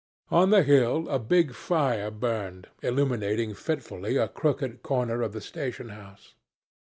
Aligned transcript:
On 0.31 0.49
the 0.49 0.63
hill 0.63 1.07
a 1.09 1.19
big 1.19 1.53
fire 1.53 2.09
burned, 2.09 2.67
illuminating 2.81 3.53
fitfully 3.53 4.17
a 4.17 4.27
crooked 4.27 4.81
corner 4.81 5.21
of 5.21 5.31
the 5.31 5.41
station 5.41 5.89
house. 5.89 6.33